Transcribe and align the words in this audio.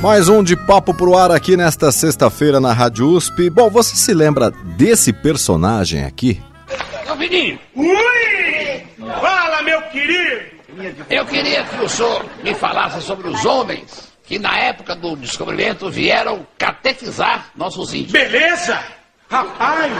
Mais 0.00 0.28
um 0.28 0.44
de 0.44 0.54
papo 0.56 0.94
pro 0.94 1.18
ar 1.18 1.32
aqui 1.32 1.56
nesta 1.56 1.90
sexta-feira 1.90 2.60
na 2.60 2.72
Rádio 2.72 3.08
USP. 3.08 3.50
Bom, 3.50 3.68
você 3.68 3.96
se 3.96 4.14
lembra 4.14 4.52
desse 4.76 5.12
personagem 5.12 6.04
aqui? 6.04 6.40
Ô, 7.10 7.16
Vininho! 7.16 7.58
Ui! 7.74 8.86
Fala, 9.20 9.60
meu 9.62 9.82
querido! 9.82 10.56
Eu 11.10 11.26
queria 11.26 11.64
que 11.64 11.84
o 11.84 11.88
senhor 11.88 12.24
me 12.44 12.54
falasse 12.54 13.00
sobre 13.02 13.26
os 13.28 13.44
homens 13.44 14.12
que 14.22 14.38
na 14.38 14.56
época 14.58 14.94
do 14.94 15.16
descobrimento 15.16 15.90
vieram 15.90 16.46
catequizar 16.56 17.46
nossos 17.56 17.92
índios. 17.92 18.12
Beleza? 18.12 18.78
Rapaz, 19.28 19.92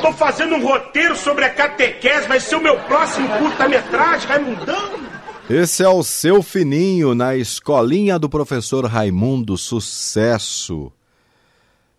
tô 0.00 0.12
fazendo 0.12 0.56
um 0.56 0.66
roteiro 0.66 1.14
sobre 1.14 1.44
a 1.44 1.50
catequese, 1.50 2.26
vai 2.26 2.40
ser 2.40 2.56
o 2.56 2.60
meu 2.60 2.76
próximo 2.80 3.28
curta-metragem, 3.28 4.26
Raimundão. 4.26 5.05
Esse 5.48 5.84
é 5.84 5.88
o 5.88 6.02
seu 6.02 6.42
fininho 6.42 7.14
na 7.14 7.36
escolinha 7.36 8.18
do 8.18 8.28
professor 8.28 8.84
Raimundo 8.84 9.56
Sucesso. 9.56 10.90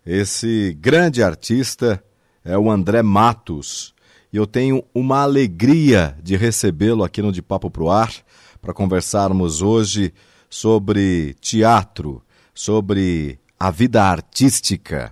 Esse 0.04 0.76
grande 0.78 1.22
artista 1.22 2.04
é 2.44 2.58
o 2.58 2.70
André 2.70 3.02
Matos. 3.02 3.94
E 4.30 4.36
eu 4.36 4.46
tenho 4.46 4.84
uma 4.94 5.22
alegria 5.22 6.14
de 6.22 6.36
recebê-lo 6.36 7.02
aqui 7.02 7.22
no 7.22 7.32
De 7.32 7.40
Papo 7.40 7.70
Pro 7.70 7.88
Ar 7.88 8.12
para 8.60 8.74
conversarmos 8.74 9.62
hoje 9.62 10.12
sobre 10.50 11.34
teatro, 11.40 12.22
sobre 12.52 13.40
a 13.58 13.70
vida 13.70 14.04
artística. 14.04 15.10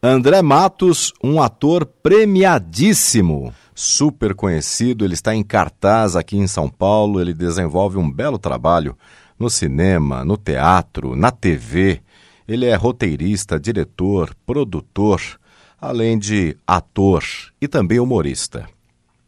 André 0.00 0.42
Matos, 0.42 1.12
um 1.20 1.42
ator 1.42 1.84
premiadíssimo 1.84 3.52
super 3.74 4.34
conhecido, 4.34 5.04
ele 5.04 5.14
está 5.14 5.34
em 5.34 5.42
cartaz 5.42 6.14
aqui 6.14 6.36
em 6.36 6.46
São 6.46 6.68
Paulo, 6.68 7.20
ele 7.20 7.34
desenvolve 7.34 7.98
um 7.98 8.10
belo 8.10 8.38
trabalho 8.38 8.96
no 9.38 9.50
cinema, 9.50 10.24
no 10.24 10.36
teatro, 10.36 11.16
na 11.16 11.30
TV. 11.30 12.00
Ele 12.46 12.66
é 12.66 12.74
roteirista, 12.74 13.58
diretor, 13.58 14.34
produtor, 14.46 15.20
além 15.80 16.18
de 16.18 16.56
ator 16.66 17.24
e 17.60 17.66
também 17.66 17.98
humorista. 17.98 18.68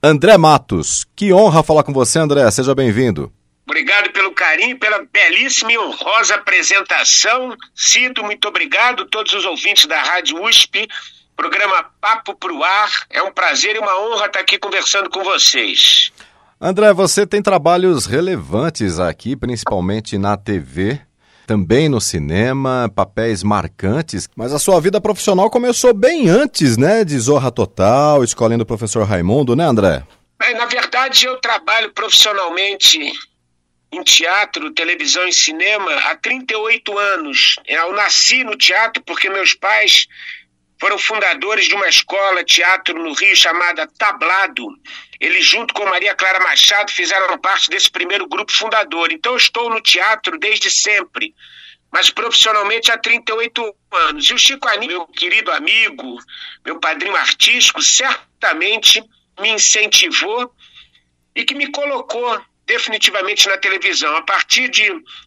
André 0.02 0.38
Matos, 0.38 1.04
que 1.16 1.32
honra 1.32 1.62
falar 1.62 1.82
com 1.82 1.92
você, 1.92 2.18
André. 2.18 2.48
Seja 2.50 2.74
bem-vindo. 2.74 3.32
Obrigado 3.68 4.12
pelo 4.12 4.32
carinho, 4.32 4.78
pela 4.78 5.04
belíssima 5.12 5.72
e 5.72 5.78
honrosa 5.78 6.36
apresentação. 6.36 7.56
Cito, 7.74 8.22
muito 8.22 8.46
obrigado. 8.46 9.06
Todos 9.06 9.34
os 9.34 9.44
ouvintes 9.44 9.86
da 9.86 10.00
Rádio 10.00 10.40
USP 10.44 10.86
Programa 11.36 11.84
Papo 12.00 12.34
Pro 12.34 12.64
Ar. 12.64 12.90
É 13.10 13.22
um 13.22 13.30
prazer 13.30 13.76
e 13.76 13.78
uma 13.78 14.00
honra 14.00 14.26
estar 14.26 14.40
aqui 14.40 14.58
conversando 14.58 15.10
com 15.10 15.22
vocês. 15.22 16.10
André, 16.60 16.92
você 16.94 17.26
tem 17.26 17.42
trabalhos 17.42 18.06
relevantes 18.06 18.98
aqui, 18.98 19.36
principalmente 19.36 20.16
na 20.16 20.36
TV, 20.36 20.98
também 21.46 21.88
no 21.88 22.00
cinema, 22.00 22.90
papéis 22.94 23.42
marcantes, 23.42 24.26
mas 24.34 24.54
a 24.54 24.58
sua 24.58 24.80
vida 24.80 24.98
profissional 25.00 25.50
começou 25.50 25.92
bem 25.92 26.28
antes, 26.28 26.78
né, 26.78 27.04
de 27.04 27.18
Zorra 27.18 27.52
Total, 27.52 28.24
escolhendo 28.24 28.62
o 28.62 28.66
professor 28.66 29.04
Raimundo, 29.04 29.54
né, 29.54 29.64
André? 29.64 30.02
Na 30.40 30.64
verdade, 30.64 31.26
eu 31.26 31.38
trabalho 31.38 31.92
profissionalmente 31.92 33.12
em 33.92 34.02
teatro, 34.02 34.72
televisão 34.72 35.26
e 35.28 35.32
cinema 35.32 35.92
há 36.06 36.16
38 36.16 36.98
anos. 36.98 37.56
Eu 37.66 37.94
nasci 37.94 38.42
no 38.44 38.56
teatro 38.56 39.02
porque 39.04 39.30
meus 39.30 39.54
pais 39.54 40.06
foram 40.78 40.98
fundadores 40.98 41.66
de 41.66 41.74
uma 41.74 41.88
escola 41.88 42.44
teatro 42.44 42.94
no 43.02 43.12
Rio 43.12 43.34
chamada 43.34 43.86
Tablado. 43.98 44.66
Eles, 45.18 45.46
junto 45.46 45.72
com 45.72 45.84
Maria 45.86 46.14
Clara 46.14 46.40
Machado, 46.40 46.92
fizeram 46.92 47.38
parte 47.38 47.70
desse 47.70 47.90
primeiro 47.90 48.28
grupo 48.28 48.52
fundador. 48.52 49.10
Então, 49.10 49.36
estou 49.36 49.70
no 49.70 49.80
teatro 49.80 50.38
desde 50.38 50.70
sempre, 50.70 51.34
mas 51.90 52.10
profissionalmente 52.10 52.90
há 52.90 52.98
38 52.98 53.74
anos. 53.92 54.28
E 54.28 54.34
o 54.34 54.38
Chico 54.38 54.68
Anísio, 54.68 54.98
meu 54.98 55.06
querido 55.06 55.50
amigo, 55.50 56.18
meu 56.64 56.78
padrinho 56.78 57.16
artístico, 57.16 57.80
certamente 57.80 59.02
me 59.40 59.50
incentivou 59.50 60.52
e 61.34 61.44
que 61.44 61.54
me 61.54 61.70
colocou 61.70 62.40
definitivamente 62.66 63.48
na 63.48 63.56
televisão. 63.56 64.14
A 64.16 64.22
partir 64.22 64.68
de, 64.68 64.86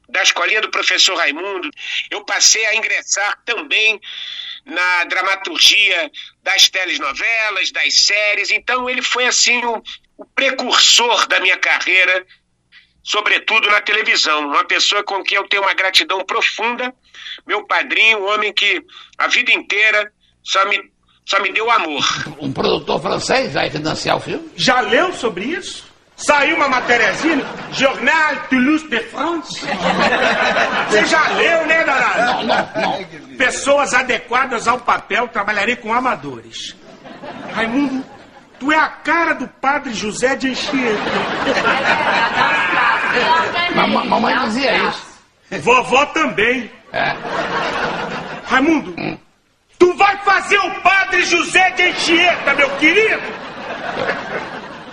da 0.09 0.21
escolinha 0.21 0.61
do 0.61 0.69
professor 0.69 1.15
Raimundo, 1.15 1.69
eu 2.11 2.23
passei 2.25 2.65
a 2.65 2.75
ingressar 2.75 3.41
também 3.45 3.99
na 4.65 5.05
dramaturgia 5.05 6.11
das 6.43 6.69
telenovelas, 6.69 7.71
das 7.71 7.95
séries. 8.05 8.51
Então 8.51 8.89
ele 8.89 9.01
foi 9.01 9.25
assim 9.25 9.63
o, 9.63 9.81
o 10.17 10.25
precursor 10.25 11.27
da 11.27 11.39
minha 11.39 11.57
carreira, 11.57 12.25
sobretudo 13.01 13.69
na 13.69 13.81
televisão. 13.81 14.47
Uma 14.47 14.65
pessoa 14.65 15.03
com 15.03 15.23
quem 15.23 15.37
eu 15.37 15.47
tenho 15.47 15.63
uma 15.63 15.73
gratidão 15.73 16.23
profunda, 16.25 16.93
meu 17.47 17.65
padrinho, 17.65 18.19
um 18.19 18.33
homem 18.33 18.53
que 18.53 18.83
a 19.17 19.27
vida 19.27 19.51
inteira 19.53 20.11
só 20.43 20.65
me, 20.65 20.77
só 21.25 21.39
me 21.41 21.53
deu 21.53 21.71
amor. 21.71 22.03
Um 22.39 22.51
produtor 22.51 23.01
francês 23.01 23.53
vai 23.53 23.69
financiar 23.69 24.17
o 24.17 24.19
filme? 24.19 24.51
Já 24.57 24.81
leu 24.81 25.13
sobre 25.13 25.45
isso? 25.45 25.88
Saiu 26.19 26.57
uma 26.57 26.67
matériazinha, 26.67 27.45
Jornal 27.71 28.35
Toulouse 28.49 28.87
de 28.89 28.99
France. 29.03 29.65
Você 30.89 31.05
já 31.05 31.27
leu, 31.29 31.65
né, 31.65 31.83
danado? 31.85 32.19
Não, 32.19 32.43
não, 32.43 32.69
não. 32.99 33.03
Pessoas 33.37 33.93
adequadas 33.93 34.67
ao 34.67 34.79
papel, 34.79 35.29
trabalharei 35.29 35.77
com 35.77 35.93
amadores. 35.93 36.75
Raimundo, 37.53 38.03
tu 38.59 38.69
é 38.71 38.77
a 38.77 38.87
cara 38.89 39.33
do 39.33 39.47
padre 39.47 39.93
José 39.93 40.35
de 40.35 40.49
Anchieta. 40.49 40.99
Mam- 43.75 44.05
Mamãe 44.05 44.37
dizia 44.45 44.75
isso. 44.89 45.03
Vovó 45.61 46.05
também. 46.07 46.69
É. 46.91 47.15
Raimundo, 48.45 48.93
tu 49.77 49.93
vai 49.95 50.17
fazer 50.17 50.57
o 50.57 50.71
padre 50.81 51.23
José 51.23 51.69
de 51.71 51.83
Anchieta, 51.83 52.53
meu 52.55 52.69
querido? 52.71 53.21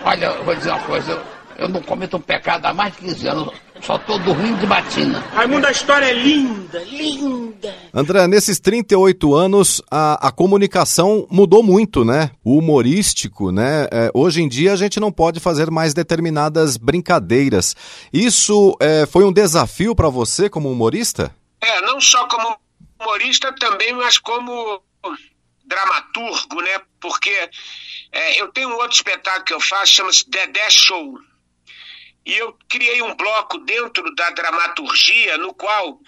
Olha, 0.07 0.27
eu 0.27 0.45
vou 0.45 0.55
dizer 0.55 0.71
uma 0.71 0.79
coisa. 0.85 1.11
Eu, 1.11 1.23
eu 1.65 1.69
não 1.69 1.83
cometo 1.83 2.17
um 2.17 2.21
pecado 2.21 2.65
há 2.65 2.73
mais 2.73 2.95
de 2.95 3.01
15 3.01 3.27
anos. 3.27 3.55
Só 3.81 3.99
tô 3.99 4.17
dormindo 4.19 4.61
de 4.61 4.65
batina. 4.65 5.19
Raimundo, 5.35 5.67
a 5.67 5.73
história 5.73 6.07
é 6.07 6.13
linda, 6.13 6.79
linda. 6.85 7.75
André, 7.93 8.29
nesses 8.29 8.61
38 8.61 9.35
anos, 9.35 9.83
a, 9.91 10.29
a 10.29 10.31
comunicação 10.31 11.27
mudou 11.29 11.61
muito, 11.61 12.05
né? 12.05 12.31
O 12.45 12.57
humorístico, 12.57 13.51
né? 13.51 13.89
É, 13.91 14.09
hoje 14.15 14.43
em 14.43 14.49
dia 14.49 14.73
a 14.73 14.77
gente 14.77 15.01
não 15.01 15.11
pode 15.11 15.41
fazer 15.41 15.73
mais 15.73 15.93
determinadas 15.93 16.77
brincadeiras. 16.77 17.75
Isso 18.13 18.77
é, 18.81 19.07
foi 19.07 19.25
um 19.25 19.33
desafio 19.33 19.93
para 19.93 20.09
você 20.09 20.49
como 20.49 20.71
humorista? 20.71 21.35
É, 21.61 21.81
não 21.81 22.01
só 22.01 22.29
como 22.29 22.57
humorista 23.01 23.53
também, 23.59 23.93
mas 23.93 24.19
como 24.19 24.81
dramaturgo, 25.67 26.63
né? 26.63 26.81
Porque 27.01 27.51
é, 28.13 28.41
eu 28.41 28.49
tenho 28.53 28.69
um 28.71 28.75
outro 28.75 28.97
espetáculo 28.97 29.45
que 29.45 29.55
eu 29.55 29.61
faço, 29.61 29.93
chama-se 29.93 30.29
Dedé 30.29 30.69
Show. 30.71 31.19
E 32.25 32.33
eu 32.35 32.57
criei 32.69 33.03
um 33.03 33.15
bloco 33.15 33.59
dentro 33.59 34.15
da 34.15 34.31
dramaturgia, 34.31 35.39
no 35.39 35.55
qual 35.55 36.01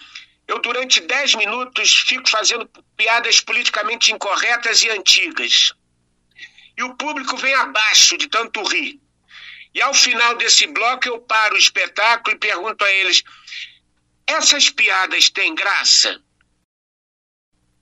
eu, 0.47 0.59
durante 0.59 0.99
10 0.99 1.35
minutos, 1.35 1.93
fico 2.07 2.27
fazendo 2.27 2.67
piadas 2.97 3.39
politicamente 3.39 4.11
incorretas 4.11 4.81
e 4.81 4.89
antigas. 4.89 5.73
E 6.75 6.83
o 6.83 6.95
público 6.95 7.37
vem 7.37 7.53
abaixo 7.53 8.17
de 8.17 8.27
tanto 8.27 8.63
rir. 8.63 8.99
E 9.73 9.81
ao 9.81 9.93
final 9.93 10.35
desse 10.35 10.65
bloco, 10.65 11.07
eu 11.07 11.21
paro 11.21 11.55
o 11.55 11.59
espetáculo 11.59 12.35
e 12.35 12.39
pergunto 12.39 12.83
a 12.83 12.91
eles: 12.91 13.23
essas 14.25 14.69
piadas 14.69 15.29
têm 15.29 15.53
graça? 15.53 16.19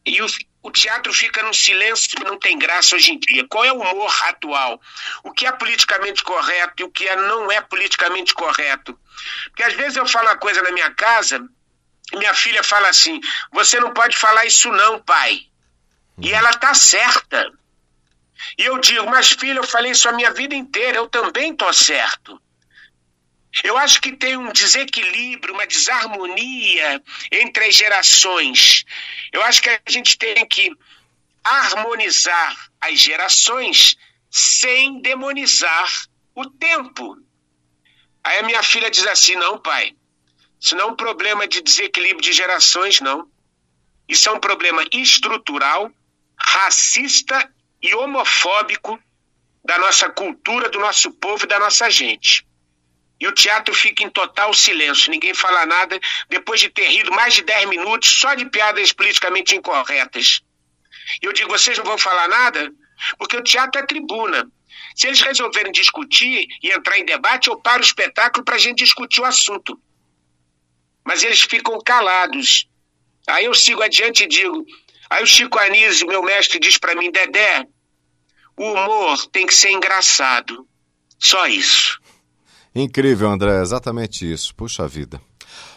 E 0.06 0.21
o, 0.21 0.27
o 0.67 0.71
teatro 0.71 1.13
fica 1.13 1.41
num 1.43 1.53
silêncio 1.53 2.09
que 2.09 2.25
não 2.25 2.37
tem 2.37 2.59
graça 2.59 2.93
hoje 2.93 3.13
em 3.13 3.19
dia. 3.19 3.47
Qual 3.47 3.63
é 3.63 3.71
o 3.71 3.79
humor 3.79 4.13
atual? 4.25 4.81
O 5.23 5.31
que 5.31 5.47
é 5.47 5.51
politicamente 5.53 6.21
correto 6.21 6.73
e 6.79 6.83
o 6.83 6.91
que 6.91 7.07
é, 7.07 7.15
não 7.15 7.49
é 7.49 7.61
politicamente 7.61 8.33
correto? 8.33 8.99
Porque 9.45 9.63
às 9.63 9.73
vezes 9.75 9.95
eu 9.95 10.05
falo 10.05 10.27
uma 10.27 10.35
coisa 10.35 10.61
na 10.61 10.71
minha 10.71 10.91
casa 10.91 11.41
e 12.11 12.17
minha 12.17 12.33
filha 12.33 12.61
fala 12.63 12.89
assim: 12.89 13.21
você 13.49 13.79
não 13.79 13.93
pode 13.93 14.17
falar 14.17 14.45
isso, 14.45 14.69
não, 14.69 14.99
pai. 14.99 15.47
E 16.21 16.33
ela 16.33 16.51
tá 16.51 16.73
certa. 16.73 17.49
E 18.57 18.65
eu 18.65 18.77
digo, 18.77 19.09
mas 19.09 19.31
filha, 19.31 19.59
eu 19.59 19.63
falei 19.63 19.93
isso 19.93 20.09
a 20.09 20.11
minha 20.11 20.31
vida 20.31 20.53
inteira, 20.53 20.97
eu 20.97 21.07
também 21.07 21.55
tô 21.55 21.71
certo. 21.71 22.41
Eu 23.63 23.77
acho 23.77 24.01
que 24.01 24.15
tem 24.15 24.38
um 24.38 24.51
desequilíbrio, 24.51 25.53
uma 25.53 25.65
desarmonia 25.65 27.01
entre 27.31 27.65
as 27.65 27.75
gerações. 27.75 28.85
Eu 29.31 29.41
acho 29.44 29.61
que 29.61 29.69
a 29.69 29.79
gente 29.88 30.17
tem 30.17 30.45
que 30.45 30.71
harmonizar 31.44 32.69
as 32.79 32.99
gerações 32.99 33.95
sem 34.29 35.01
demonizar 35.01 35.89
o 36.35 36.45
tempo. 36.45 37.17
Aí 38.23 38.39
a 38.39 38.44
minha 38.44 38.61
filha 38.61 38.91
diz 38.91 39.05
assim: 39.07 39.35
não, 39.35 39.57
pai, 39.57 39.95
isso 40.59 40.75
não 40.75 40.89
é 40.89 40.91
um 40.91 40.95
problema 40.95 41.47
de 41.47 41.61
desequilíbrio 41.61 42.21
de 42.21 42.33
gerações, 42.33 43.00
não. 43.00 43.29
Isso 44.07 44.29
é 44.29 44.31
um 44.31 44.39
problema 44.39 44.83
estrutural, 44.91 45.91
racista 46.38 47.51
e 47.81 47.93
homofóbico 47.93 49.00
da 49.63 49.77
nossa 49.77 50.09
cultura, 50.09 50.69
do 50.69 50.79
nosso 50.79 51.11
povo 51.11 51.43
e 51.43 51.47
da 51.47 51.59
nossa 51.59 51.89
gente. 51.89 52.46
E 53.19 53.27
o 53.27 53.31
teatro 53.31 53.73
fica 53.73 54.03
em 54.03 54.09
total 54.09 54.53
silêncio, 54.53 55.09
ninguém 55.09 55.33
fala 55.33 55.65
nada, 55.65 55.99
depois 56.29 56.59
de 56.59 56.69
ter 56.69 56.87
rido 56.87 57.11
mais 57.11 57.33
de 57.33 57.41
10 57.41 57.67
minutos 57.67 58.09
só 58.11 58.35
de 58.35 58.45
piadas 58.45 58.93
politicamente 58.93 59.55
incorretas. 59.55 60.41
Eu 61.21 61.33
digo, 61.33 61.49
vocês 61.49 61.77
não 61.77 61.85
vão 61.85 61.97
falar 61.97 62.27
nada? 62.27 62.71
Porque 63.17 63.37
o 63.37 63.43
teatro 63.43 63.81
é 63.81 63.85
tribuna. 63.85 64.47
Se 64.95 65.07
eles 65.07 65.21
resolverem 65.21 65.71
discutir 65.71 66.47
e 66.61 66.71
entrar 66.71 66.97
em 66.97 67.05
debate, 67.05 67.47
eu 67.47 67.59
paro 67.59 67.81
o 67.81 67.85
espetáculo 67.85 68.43
para 68.43 68.55
a 68.55 68.59
gente 68.59 68.79
discutir 68.79 69.21
o 69.21 69.25
assunto. 69.25 69.79
Mas 71.05 71.23
eles 71.23 71.41
ficam 71.41 71.79
calados. 71.79 72.67
Aí 73.27 73.45
eu 73.45 73.53
sigo 73.53 73.81
adiante 73.81 74.23
e 74.23 74.27
digo. 74.27 74.65
Aí 75.09 75.23
o 75.23 75.27
Chico 75.27 75.57
Anísio, 75.59 76.07
meu 76.07 76.21
mestre, 76.21 76.59
diz 76.59 76.77
para 76.77 76.95
mim: 76.95 77.11
Dedé, 77.11 77.65
o 78.57 78.71
humor 78.73 79.25
tem 79.27 79.45
que 79.45 79.53
ser 79.53 79.71
engraçado. 79.71 80.67
Só 81.19 81.47
isso. 81.47 81.99
Incrível, 82.75 83.29
André, 83.29 83.61
exatamente 83.61 84.31
isso. 84.31 84.53
Puxa 84.55 84.87
vida. 84.87 85.21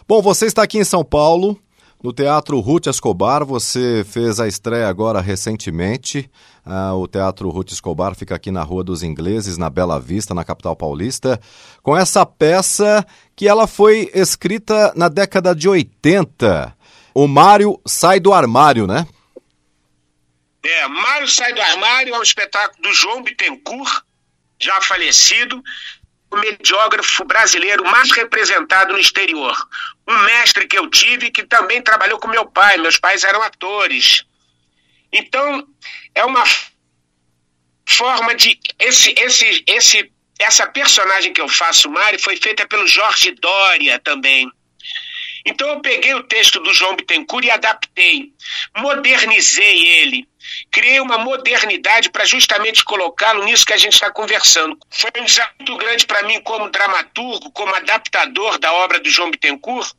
Bom, 0.07 0.21
você 0.21 0.47
está 0.47 0.63
aqui 0.63 0.79
em 0.79 0.85
São 0.85 1.05
Paulo, 1.05 1.59
no 2.03 2.13
Teatro 2.13 2.59
Ruth 2.61 2.87
Escobar. 2.87 3.45
Você 3.45 4.05
fez 4.09 4.41
a 4.41 4.49
estreia 4.49 4.89
agora 4.89 5.21
recentemente. 5.21 6.31
Ah, 6.65 6.95
o 6.95 7.07
Teatro 7.07 7.49
Ruth 7.49 7.73
Escobar 7.73 8.15
fica 8.15 8.35
aqui 8.35 8.51
na 8.51 8.63
Rua 8.63 8.85
dos 8.85 9.03
Ingleses, 9.03 9.57
na 9.57 9.71
Bela 9.71 10.01
Vista, 10.01 10.35
na 10.35 10.45
capital 10.45 10.77
paulista, 10.77 11.41
com 11.83 11.97
essa 11.97 12.25
peça 12.27 13.07
que 13.35 13.49
ela 13.49 13.67
foi 13.67 14.11
escrita 14.15 14.93
na 14.97 15.09
década 15.09 15.55
de 15.55 15.69
80. 15.69 16.77
O 17.15 17.27
Mário 17.27 17.81
sai 17.87 18.21
do 18.21 18.33
armário, 18.33 18.87
né? 18.87 19.07
É, 20.63 20.89
Mário 20.89 21.27
sai 21.27 21.53
do 21.55 21.61
armário 21.61 22.15
é 22.15 22.19
um 22.19 22.23
espetáculo 22.23 22.83
do 22.83 22.93
João 22.93 23.23
Bittencourt, 23.23 24.03
já 24.61 24.79
falecido, 24.83 25.63
o 26.31 26.37
mediógrafo 26.37 27.25
brasileiro 27.25 27.85
mais 27.85 28.11
representado 28.13 28.93
no 28.93 28.99
exterior. 28.99 29.57
Um 30.07 30.19
mestre 30.19 30.67
que 30.67 30.79
eu 30.79 30.89
tive 30.89 31.31
que 31.31 31.45
também 31.45 31.83
trabalhou 31.83 32.19
com 32.19 32.29
meu 32.29 32.47
pai, 32.47 32.77
meus 32.79 32.97
pais 32.97 33.25
eram 33.25 33.43
atores. 33.43 34.25
Então, 35.13 35.67
é 36.15 36.25
uma 36.25 36.45
forma 37.89 38.35
de. 38.35 38.59
Esse, 38.79 39.13
esse, 39.19 39.65
esse, 39.67 40.13
essa 40.39 40.67
personagem 40.67 41.33
que 41.33 41.41
eu 41.41 41.49
faço, 41.49 41.91
Mari, 41.91 42.19
foi 42.19 42.37
feita 42.37 42.67
pelo 42.67 42.87
Jorge 42.87 43.33
Dória 43.33 43.99
também. 43.99 44.51
Então 45.45 45.69
eu 45.69 45.81
peguei 45.81 46.15
o 46.15 46.23
texto 46.23 46.61
do 46.61 46.73
João 46.75 46.97
Bittencourt 46.97 47.45
e 47.45 47.51
adaptei, 47.51 48.33
modernizei 48.77 49.89
ele, 49.89 50.29
criei 50.71 51.01
uma 51.01 51.19
modernidade 51.19 52.11
para 52.11 52.25
justamente 52.25 52.85
colocá-lo 52.85 53.45
nisso 53.45 53.65
que 53.65 53.73
a 53.73 53.79
gente 53.79 53.95
está 53.95 54.11
conversando. 54.11 54.79
Foi 54.91 55.11
um 55.19 55.25
desafio 55.25 55.55
muito 55.59 55.77
grande 55.77 56.07
para 56.07 56.23
mim 56.25 56.41
como 56.43 56.71
dramaturgo, 56.71 57.51
como 57.53 57.75
adaptador 57.75 58.59
da 58.59 58.73
obra 58.73 59.01
do 59.01 59.09
João 59.09 59.31
Bittencourt, 59.31 59.93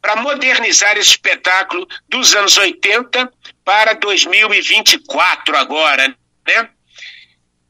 para 0.00 0.16
modernizar 0.16 0.96
esse 0.96 1.10
espetáculo 1.10 1.86
dos 2.08 2.34
anos 2.34 2.56
80 2.56 3.30
para 3.64 3.92
2024 3.94 5.56
agora, 5.56 6.16
né? 6.46 6.70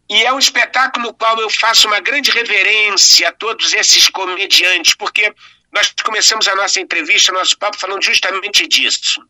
E 0.09 0.25
é 0.25 0.33
um 0.33 0.41
espetáculo 0.41 1.07
no 1.07 1.15
qual 1.15 1.39
eu 1.41 1.49
faço 1.49 1.87
uma 1.87 2.01
grande 2.01 2.33
reverência 2.33 3.29
a 3.29 3.33
todos 3.33 3.73
esses 3.73 4.09
comediantes, 4.09 4.95
porque 4.95 5.33
nós 5.73 5.93
começamos 6.05 6.49
a 6.49 6.55
nossa 6.57 6.81
entrevista, 6.81 7.33
nosso 7.33 7.57
papo, 7.59 7.79
falando 7.79 8.03
justamente 8.03 8.67
disso. 8.67 9.21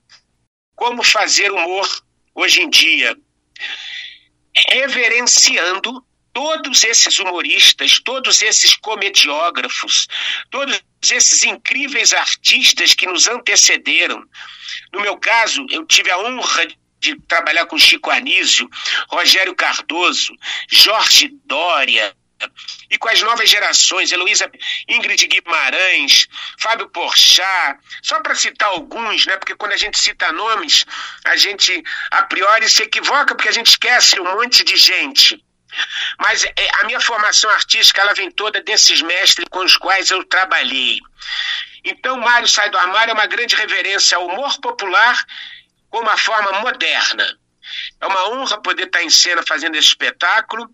Como 0.75 1.03
fazer 1.03 1.53
humor 1.53 1.89
hoje 2.35 2.63
em 2.63 2.71
dia, 2.71 3.17
reverenciando 4.71 6.05
todos 6.33 6.85
esses 6.85 7.19
humoristas, 7.19 8.01
todos 8.01 8.41
esses 8.41 8.75
comediógrafos, 8.77 10.07
todos 10.51 10.81
esses 11.11 11.43
incríveis 11.43 12.13
artistas 12.13 12.95
que 12.95 13.07
nos 13.07 13.27
antecederam. 13.27 14.25
No 14.93 15.01
meu 15.01 15.17
caso, 15.17 15.67
eu 15.71 15.85
tive 15.85 16.11
a 16.11 16.19
honra 16.19 16.67
de 17.01 17.19
trabalhar 17.23 17.67
com 17.67 17.79
Chico 17.79 18.11
Anísio, 18.11 18.69
Rogério 19.09 19.55
Cardoso, 19.55 20.35
Jorge 20.71 21.31
Dória, 21.45 22.15
e 22.91 22.99
com 22.99 23.09
as 23.09 23.23
novas 23.23 23.49
gerações, 23.49 24.11
Heloísa 24.11 24.51
Ingrid 24.89 25.27
Guimarães, 25.27 26.27
Fábio 26.59 26.89
Porchat, 26.89 27.79
só 28.03 28.21
para 28.21 28.35
citar 28.35 28.69
alguns, 28.69 29.27
né? 29.27 29.37
Porque 29.37 29.55
quando 29.55 29.73
a 29.73 29.77
gente 29.77 29.99
cita 29.99 30.33
nomes, 30.33 30.85
a 31.25 31.37
gente 31.37 31.83
a 32.11 32.23
priori 32.25 32.69
se 32.69 32.83
equivoca 32.83 33.35
porque 33.35 33.49
a 33.49 33.53
gente 33.53 33.69
esquece 33.69 34.19
um 34.21 34.25
monte 34.25 34.65
de 34.65 34.77
gente. 34.77 35.43
Mas 36.19 36.45
é, 36.45 36.53
a 36.81 36.85
minha 36.85 37.01
formação 37.01 37.49
artística 37.51 38.01
ela 38.01 38.15
vem 38.15 38.31
toda 38.31 38.61
desses 38.61 39.01
mestres 39.03 39.47
com 39.51 39.61
os 39.61 39.77
quais 39.77 40.11
eu 40.11 40.25
trabalhei. 40.25 40.99
Então, 41.85 42.19
Mário 42.19 42.49
Sai 42.49 42.71
do 42.71 42.79
Armário 42.79 43.13
é 43.13 43.15
uma 43.15 43.27
grande 43.27 43.55
reverência 43.55 44.17
ao 44.17 44.27
humor 44.27 44.61
popular 44.61 45.17
com 45.89 46.01
uma 46.01 46.17
forma 46.17 46.61
moderna. 46.61 47.39
É 48.01 48.07
uma 48.07 48.31
honra 48.31 48.61
poder 48.61 48.87
estar 48.87 49.03
em 49.03 49.11
cena 49.11 49.43
fazendo 49.47 49.77
esse 49.77 49.89
espetáculo. 49.89 50.69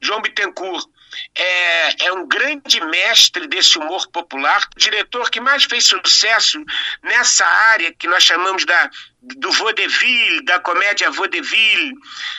João 0.00 0.20
Bittencourt 0.20 0.86
é, 1.34 2.06
é, 2.06 2.12
um 2.12 2.26
grande 2.26 2.80
mestre 2.86 3.46
desse 3.46 3.78
humor 3.78 4.06
popular, 4.10 4.66
diretor 4.76 5.30
que 5.30 5.40
mais 5.40 5.64
fez 5.64 5.84
sucesso 5.84 6.62
nessa 7.02 7.44
área 7.44 7.92
que 7.92 8.06
nós 8.06 8.22
chamamos 8.22 8.64
da, 8.64 8.90
do 9.20 9.50
vaudeville, 9.52 10.44
da 10.44 10.58
comédia 10.60 11.10
vaudeville. 11.10 11.94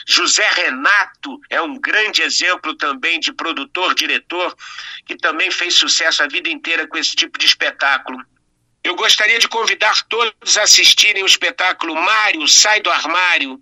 José 0.06 0.48
Renato 0.50 1.40
é 1.50 1.60
um 1.60 1.78
grande 1.78 2.22
exemplo 2.22 2.74
também 2.76 3.20
de 3.20 3.32
produtor, 3.32 3.94
diretor, 3.94 4.56
que 5.06 5.16
também 5.16 5.50
fez 5.50 5.74
sucesso 5.74 6.22
a 6.22 6.28
vida 6.28 6.48
inteira 6.48 6.86
com 6.86 6.98
esse 6.98 7.14
tipo 7.14 7.38
de 7.38 7.46
espetáculo. 7.46 8.18
Eu 8.84 8.94
gostaria 8.94 9.38
de 9.38 9.48
convidar 9.48 10.02
todos 10.10 10.58
a 10.58 10.64
assistirem 10.64 11.22
o 11.22 11.26
espetáculo 11.26 11.94
Mário 11.94 12.46
Sai 12.46 12.82
do 12.82 12.90
Armário, 12.90 13.58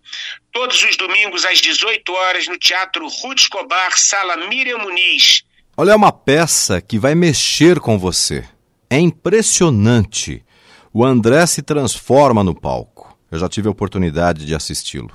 todos 0.50 0.82
os 0.82 0.96
domingos 0.96 1.44
às 1.44 1.60
18 1.60 2.12
horas 2.12 2.48
no 2.48 2.58
Teatro 2.58 3.06
Ruth 3.06 3.42
Escobar, 3.42 3.96
Sala 3.96 4.36
Miriam 4.48 4.78
Muniz. 4.78 5.44
Olha, 5.76 5.92
é 5.92 5.94
uma 5.94 6.10
peça 6.10 6.80
que 6.80 6.98
vai 6.98 7.14
mexer 7.14 7.78
com 7.78 7.96
você. 7.96 8.44
É 8.90 8.98
impressionante. 8.98 10.44
O 10.92 11.04
André 11.04 11.46
se 11.46 11.62
transforma 11.62 12.42
no 12.42 12.52
palco. 12.52 13.16
Eu 13.30 13.38
já 13.38 13.48
tive 13.48 13.68
a 13.68 13.70
oportunidade 13.70 14.44
de 14.44 14.56
assisti-lo. 14.56 15.12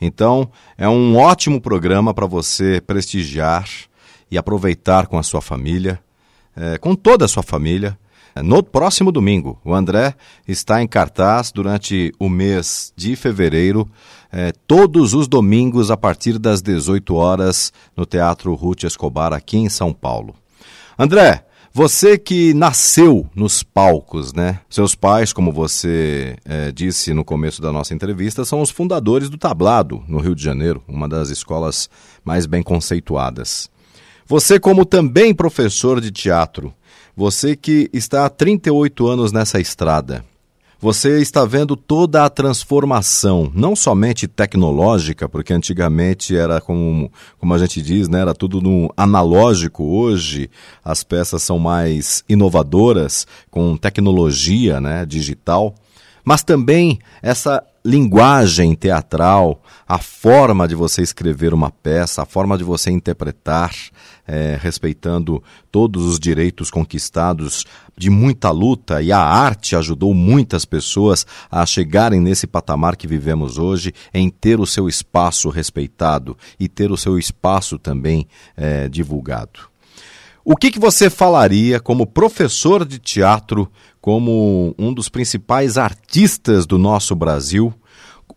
Então, 0.00 0.50
é 0.78 0.88
um 0.88 1.18
ótimo 1.18 1.60
programa 1.60 2.14
para 2.14 2.26
você 2.26 2.80
prestigiar 2.80 3.68
e 4.30 4.38
aproveitar 4.38 5.06
com 5.06 5.18
a 5.18 5.22
sua 5.22 5.42
família, 5.42 6.02
é, 6.56 6.78
com 6.78 6.94
toda 6.94 7.26
a 7.26 7.28
sua 7.28 7.42
família 7.42 7.96
no 8.42 8.62
próximo 8.62 9.12
domingo. 9.12 9.58
O 9.64 9.74
André 9.74 10.14
está 10.46 10.82
em 10.82 10.86
cartaz 10.86 11.52
durante 11.52 12.12
o 12.18 12.28
mês 12.28 12.92
de 12.96 13.14
fevereiro, 13.16 13.88
eh, 14.32 14.52
todos 14.66 15.14
os 15.14 15.28
domingos 15.28 15.90
a 15.90 15.96
partir 15.96 16.38
das 16.38 16.60
18 16.60 17.14
horas 17.14 17.72
no 17.96 18.04
Teatro 18.04 18.54
Ruth 18.54 18.84
Escobar, 18.84 19.32
aqui 19.32 19.58
em 19.58 19.68
São 19.68 19.92
Paulo. 19.92 20.34
André, 20.98 21.44
você 21.76 22.16
que 22.16 22.54
nasceu 22.54 23.28
nos 23.34 23.64
palcos, 23.64 24.32
né? 24.32 24.60
Seus 24.70 24.94
pais, 24.94 25.32
como 25.32 25.50
você 25.50 26.36
eh, 26.44 26.70
disse 26.70 27.12
no 27.12 27.24
começo 27.24 27.60
da 27.60 27.72
nossa 27.72 27.92
entrevista, 27.92 28.44
são 28.44 28.60
os 28.60 28.70
fundadores 28.70 29.28
do 29.28 29.36
Tablado, 29.36 30.04
no 30.06 30.18
Rio 30.18 30.36
de 30.36 30.42
Janeiro, 30.44 30.80
uma 30.86 31.08
das 31.08 31.30
escolas 31.30 31.90
mais 32.24 32.46
bem 32.46 32.62
conceituadas. 32.62 33.68
Você, 34.24 34.60
como 34.60 34.86
também 34.86 35.34
professor 35.34 36.00
de 36.00 36.12
teatro, 36.12 36.72
você 37.16 37.54
que 37.54 37.88
está 37.92 38.26
há 38.26 38.30
38 38.30 39.06
anos 39.06 39.32
nessa 39.32 39.60
estrada, 39.60 40.24
você 40.80 41.22
está 41.22 41.46
vendo 41.46 41.76
toda 41.76 42.26
a 42.26 42.28
transformação, 42.28 43.50
não 43.54 43.74
somente 43.74 44.28
tecnológica, 44.28 45.26
porque 45.26 45.52
antigamente 45.52 46.36
era 46.36 46.60
como, 46.60 47.10
como 47.38 47.54
a 47.54 47.58
gente 47.58 47.80
diz, 47.80 48.06
né, 48.06 48.20
era 48.20 48.34
tudo 48.34 48.60
no 48.60 48.92
analógico. 48.94 49.82
Hoje 49.82 50.50
as 50.84 51.02
peças 51.02 51.42
são 51.42 51.58
mais 51.58 52.22
inovadoras, 52.28 53.26
com 53.50 53.78
tecnologia 53.78 54.78
né, 54.78 55.06
digital, 55.06 55.74
mas 56.22 56.42
também 56.42 56.98
essa 57.22 57.64
linguagem 57.84 58.74
teatral, 58.74 59.62
a 59.86 59.98
forma 59.98 60.66
de 60.66 60.74
você 60.74 61.02
escrever 61.02 61.52
uma 61.52 61.70
peça, 61.70 62.22
a 62.22 62.24
forma 62.26 62.56
de 62.56 62.64
você 62.64 62.90
interpretar, 62.90 63.74
é, 64.26 64.58
respeitando 64.58 65.42
todos 65.70 66.06
os 66.06 66.18
direitos 66.18 66.70
conquistados 66.70 67.66
de 67.94 68.08
muita 68.08 68.50
luta 68.50 69.02
e 69.02 69.12
a 69.12 69.20
arte 69.20 69.76
ajudou 69.76 70.14
muitas 70.14 70.64
pessoas 70.64 71.26
a 71.50 71.66
chegarem 71.66 72.20
nesse 72.20 72.46
patamar 72.46 72.96
que 72.96 73.06
vivemos 73.06 73.58
hoje, 73.58 73.92
em 74.14 74.30
ter 74.30 74.58
o 74.58 74.66
seu 74.66 74.88
espaço 74.88 75.50
respeitado 75.50 76.38
e 76.58 76.68
ter 76.68 76.90
o 76.90 76.96
seu 76.96 77.18
espaço 77.18 77.78
também 77.78 78.26
é, 78.56 78.88
divulgado. 78.88 79.73
O 80.46 80.56
que, 80.56 80.70
que 80.70 80.78
você 80.78 81.08
falaria 81.08 81.80
como 81.80 82.06
professor 82.06 82.84
de 82.84 82.98
teatro, 82.98 83.66
como 83.98 84.74
um 84.78 84.92
dos 84.92 85.08
principais 85.08 85.78
artistas 85.78 86.66
do 86.66 86.76
nosso 86.76 87.14
Brasil? 87.14 87.72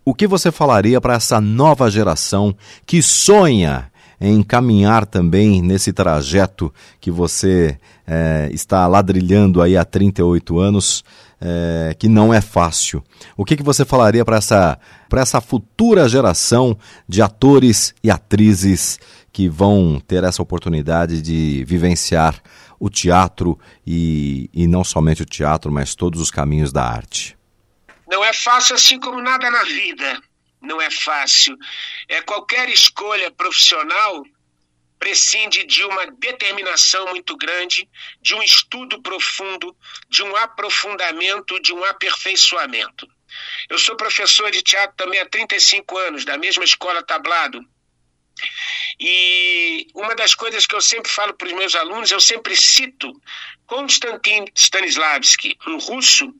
O 0.05 0.13
que 0.13 0.25
você 0.25 0.49
falaria 0.49 1.01
para 1.01 1.15
essa 1.15 1.41
nova 1.41 1.91
geração 1.91 2.55
que 2.85 3.01
sonha 3.01 3.91
em 4.21 4.41
caminhar 4.41 5.05
também 5.05 5.61
nesse 5.61 5.91
trajeto 5.91 6.73
que 7.01 7.11
você 7.11 7.77
é, 8.07 8.49
está 8.53 8.87
ladrilhando 8.87 9.61
aí 9.61 9.75
há 9.75 9.83
38 9.83 10.57
anos, 10.57 11.03
é, 11.41 11.93
que 11.99 12.07
não 12.07 12.33
é 12.33 12.39
fácil. 12.39 13.03
O 13.35 13.43
que, 13.43 13.57
que 13.57 13.63
você 13.63 13.83
falaria 13.83 14.23
para 14.23 14.37
essa, 14.37 14.79
essa 15.11 15.41
futura 15.41 16.07
geração 16.07 16.77
de 17.07 17.21
atores 17.21 17.93
e 18.01 18.09
atrizes 18.09 18.97
que 19.31 19.47
vão 19.47 19.99
ter 19.99 20.23
essa 20.23 20.41
oportunidade 20.41 21.21
de 21.21 21.63
vivenciar 21.65 22.41
o 22.79 22.89
teatro 22.89 23.59
e, 23.85 24.49
e 24.53 24.67
não 24.67 24.83
somente 24.83 25.21
o 25.21 25.25
teatro, 25.25 25.71
mas 25.71 25.95
todos 25.95 26.21
os 26.21 26.31
caminhos 26.31 26.71
da 26.71 26.83
arte? 26.83 27.37
Não 28.07 28.23
é 28.23 28.33
fácil 28.33 28.75
assim 28.75 28.99
como 28.99 29.21
nada 29.21 29.49
na 29.49 29.63
vida. 29.63 30.21
Não 30.61 30.81
é 30.81 30.89
fácil. 30.89 31.55
É 32.07 32.21
qualquer 32.21 32.69
escolha 32.69 33.29
profissional 33.31 34.23
prescinde 34.99 35.65
de 35.65 35.83
uma 35.83 36.07
determinação 36.07 37.07
muito 37.07 37.37
grande, 37.37 37.87
de 38.21 38.33
um 38.33 38.41
estudo 38.41 39.01
profundo, 39.01 39.75
de 40.09 40.23
um 40.23 40.35
aprofundamento, 40.35 41.59
de 41.61 41.71
um 41.73 41.83
aperfeiçoamento. 41.83 43.07
Eu 43.69 43.77
sou 43.77 43.95
professor 43.95 44.49
de 44.49 44.61
teatro 44.61 44.95
também 44.97 45.19
há 45.19 45.25
35 45.25 45.97
anos, 45.97 46.25
da 46.25 46.37
mesma 46.37 46.63
escola 46.63 47.03
Tablado. 47.03 47.63
E 48.99 49.87
uma 49.93 50.15
das 50.15 50.33
coisas 50.33 50.65
que 50.65 50.75
eu 50.75 50.81
sempre 50.81 51.11
falo 51.11 51.33
para 51.33 51.47
os 51.47 51.53
meus 51.53 51.75
alunos, 51.75 52.11
eu 52.11 52.19
sempre 52.19 52.55
cito 52.55 53.11
Konstantin 53.65 54.45
Stanislavski, 54.55 55.57
um 55.67 55.77
russo, 55.77 56.33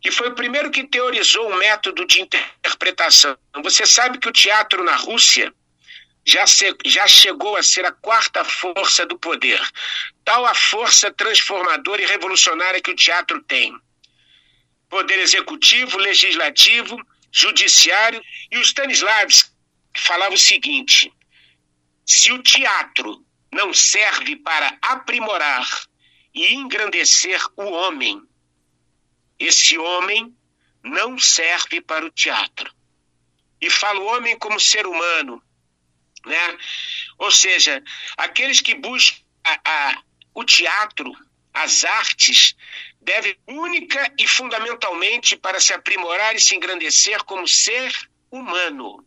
que 0.00 0.10
foi 0.10 0.28
o 0.28 0.34
primeiro 0.34 0.70
que 0.70 0.84
teorizou 0.84 1.50
o 1.50 1.56
método 1.56 2.06
de 2.06 2.20
interpretação. 2.20 3.36
Você 3.62 3.86
sabe 3.86 4.18
que 4.18 4.28
o 4.28 4.32
teatro 4.32 4.84
na 4.84 4.96
Rússia 4.96 5.52
já, 6.26 6.46
se, 6.46 6.76
já 6.84 7.06
chegou 7.06 7.56
a 7.56 7.62
ser 7.62 7.84
a 7.84 7.92
quarta 7.92 8.44
força 8.44 9.06
do 9.06 9.18
poder. 9.18 9.60
Tal 10.24 10.44
a 10.44 10.54
força 10.54 11.10
transformadora 11.10 12.02
e 12.02 12.06
revolucionária 12.06 12.80
que 12.80 12.90
o 12.90 12.96
teatro 12.96 13.40
tem. 13.44 13.76
Poder 14.88 15.20
executivo, 15.20 15.98
legislativo, 15.98 17.00
judiciário. 17.30 18.20
E 18.50 18.58
o 18.58 18.62
Stanislavski 18.62 19.55
falava 19.98 20.34
o 20.34 20.38
seguinte: 20.38 21.12
se 22.04 22.32
o 22.32 22.42
teatro 22.42 23.24
não 23.52 23.72
serve 23.72 24.36
para 24.36 24.78
aprimorar 24.82 25.68
e 26.34 26.54
engrandecer 26.54 27.40
o 27.56 27.64
homem, 27.64 28.22
esse 29.38 29.78
homem 29.78 30.34
não 30.82 31.18
serve 31.18 31.80
para 31.80 32.04
o 32.04 32.10
teatro. 32.10 32.72
E 33.60 33.70
falo 33.70 34.04
homem 34.04 34.38
como 34.38 34.60
ser 34.60 34.86
humano, 34.86 35.42
né? 36.24 36.58
Ou 37.18 37.30
seja, 37.30 37.82
aqueles 38.16 38.60
que 38.60 38.74
buscam 38.74 39.18
a, 39.42 39.60
a, 39.64 40.02
o 40.34 40.44
teatro, 40.44 41.12
as 41.52 41.84
artes, 41.84 42.54
devem 43.00 43.38
única 43.46 44.12
e 44.18 44.26
fundamentalmente 44.26 45.36
para 45.36 45.60
se 45.60 45.72
aprimorar 45.72 46.34
e 46.34 46.40
se 46.40 46.54
engrandecer 46.54 47.24
como 47.24 47.48
ser 47.48 47.92
humano. 48.30 49.06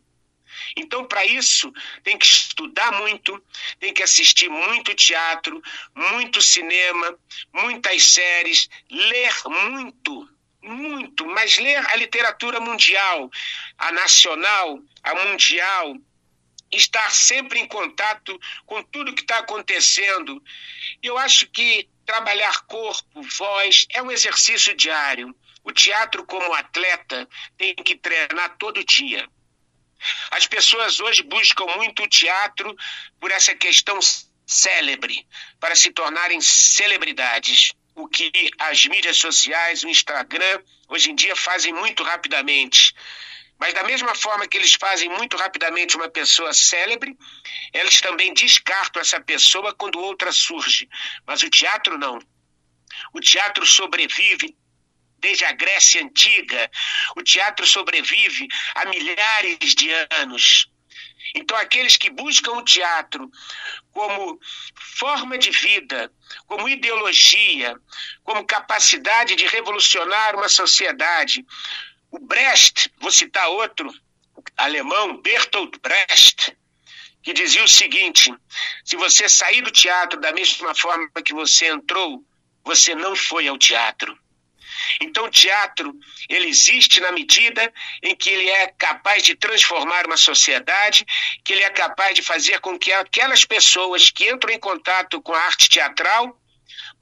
Então, 0.76 1.04
para 1.04 1.24
isso, 1.24 1.72
tem 2.02 2.18
que 2.18 2.26
estudar 2.26 2.92
muito, 2.92 3.42
tem 3.78 3.92
que 3.92 4.02
assistir 4.02 4.48
muito 4.48 4.94
teatro, 4.94 5.62
muito 5.94 6.40
cinema, 6.40 7.18
muitas 7.52 8.02
séries, 8.04 8.68
ler 8.90 9.32
muito, 9.46 10.28
muito, 10.62 11.26
mas 11.26 11.58
ler 11.58 11.78
a 11.90 11.96
literatura 11.96 12.60
mundial, 12.60 13.30
a 13.78 13.92
nacional, 13.92 14.78
a 15.02 15.14
mundial, 15.14 15.96
estar 16.70 17.10
sempre 17.10 17.58
em 17.58 17.66
contato 17.66 18.38
com 18.64 18.82
tudo 18.82 19.14
que 19.14 19.22
está 19.22 19.38
acontecendo. 19.38 20.42
Eu 21.02 21.18
acho 21.18 21.46
que 21.48 21.88
trabalhar 22.06 22.60
corpo, 22.62 23.22
voz, 23.22 23.86
é 23.90 24.02
um 24.02 24.10
exercício 24.10 24.74
diário. 24.74 25.34
O 25.62 25.72
teatro, 25.72 26.24
como 26.24 26.54
atleta, 26.54 27.28
tem 27.56 27.74
que 27.74 27.94
treinar 27.94 28.56
todo 28.56 28.84
dia. 28.84 29.28
As 30.30 30.46
pessoas 30.46 31.00
hoje 31.00 31.22
buscam 31.22 31.66
muito 31.76 32.02
o 32.02 32.08
teatro 32.08 32.74
por 33.18 33.30
essa 33.30 33.54
questão 33.54 33.98
célebre, 34.46 35.26
para 35.58 35.76
se 35.76 35.90
tornarem 35.90 36.40
celebridades. 36.40 37.72
O 37.94 38.08
que 38.08 38.30
as 38.58 38.84
mídias 38.86 39.16
sociais, 39.18 39.82
o 39.82 39.88
Instagram, 39.88 40.62
hoje 40.88 41.10
em 41.10 41.14
dia 41.14 41.36
fazem 41.36 41.72
muito 41.72 42.02
rapidamente. 42.02 42.94
Mas 43.58 43.74
da 43.74 43.84
mesma 43.84 44.14
forma 44.14 44.48
que 44.48 44.56
eles 44.56 44.74
fazem 44.74 45.10
muito 45.10 45.36
rapidamente 45.36 45.94
uma 45.94 46.08
pessoa 46.08 46.52
célebre, 46.54 47.14
eles 47.74 48.00
também 48.00 48.32
descartam 48.32 49.02
essa 49.02 49.20
pessoa 49.20 49.74
quando 49.74 50.00
outra 50.00 50.32
surge. 50.32 50.88
Mas 51.26 51.42
o 51.42 51.50
teatro 51.50 51.98
não. 51.98 52.18
O 53.12 53.20
teatro 53.20 53.66
sobrevive 53.66 54.56
desde 55.20 55.44
a 55.44 55.52
Grécia 55.52 56.02
Antiga. 56.02 56.70
O 57.16 57.22
teatro 57.22 57.66
sobrevive 57.66 58.48
há 58.74 58.84
milhares 58.86 59.74
de 59.74 59.90
anos. 60.20 60.70
Então, 61.34 61.56
aqueles 61.56 61.96
que 61.96 62.10
buscam 62.10 62.52
o 62.52 62.64
teatro 62.64 63.30
como 63.92 64.40
forma 64.74 65.38
de 65.38 65.50
vida, 65.50 66.12
como 66.46 66.68
ideologia, 66.68 67.76
como 68.24 68.44
capacidade 68.44 69.36
de 69.36 69.46
revolucionar 69.46 70.34
uma 70.34 70.48
sociedade. 70.48 71.44
O 72.10 72.18
Brecht, 72.18 72.92
vou 73.00 73.10
citar 73.10 73.48
outro, 73.48 73.92
alemão, 74.56 75.20
Bertolt 75.20 75.78
Brecht, 75.80 76.56
que 77.22 77.32
dizia 77.32 77.62
o 77.62 77.68
seguinte: 77.68 78.34
se 78.84 78.96
você 78.96 79.28
sair 79.28 79.62
do 79.62 79.70
teatro 79.70 80.20
da 80.20 80.32
mesma 80.32 80.74
forma 80.74 81.08
que 81.24 81.34
você 81.34 81.66
entrou, 81.66 82.24
você 82.64 82.94
não 82.94 83.14
foi 83.14 83.46
ao 83.46 83.58
teatro. 83.58 84.18
Então, 85.00 85.24
o 85.24 85.30
teatro 85.30 85.94
ele 86.28 86.48
existe 86.48 87.00
na 87.00 87.12
medida 87.12 87.72
em 88.02 88.14
que 88.14 88.30
ele 88.30 88.48
é 88.48 88.68
capaz 88.78 89.22
de 89.22 89.34
transformar 89.34 90.06
uma 90.06 90.16
sociedade, 90.16 91.04
que 91.44 91.52
ele 91.52 91.62
é 91.62 91.70
capaz 91.70 92.14
de 92.14 92.22
fazer 92.22 92.60
com 92.60 92.78
que 92.78 92.92
aquelas 92.92 93.44
pessoas 93.44 94.10
que 94.10 94.30
entram 94.30 94.52
em 94.52 94.58
contato 94.58 95.20
com 95.22 95.32
a 95.32 95.40
arte 95.40 95.68
teatral 95.68 96.36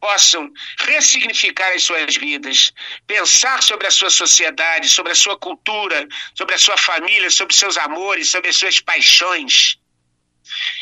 possam 0.00 0.50
ressignificar 0.78 1.72
as 1.72 1.82
suas 1.82 2.16
vidas, 2.16 2.72
pensar 3.06 3.62
sobre 3.62 3.86
a 3.86 3.90
sua 3.90 4.10
sociedade, 4.10 4.88
sobre 4.88 5.12
a 5.12 5.14
sua 5.14 5.36
cultura, 5.36 6.06
sobre 6.34 6.54
a 6.54 6.58
sua 6.58 6.76
família, 6.76 7.30
sobre 7.30 7.54
seus 7.54 7.76
amores, 7.76 8.30
sobre 8.30 8.48
as 8.48 8.56
suas 8.56 8.80
paixões. 8.80 9.78